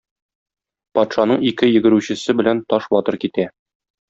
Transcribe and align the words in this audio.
Патшаның 0.97 1.43
ике 1.49 1.69
йөгерүчесе 1.75 2.37
белән 2.41 2.65
Таш 2.75 2.89
батыр 2.97 3.21
китә. 3.27 3.47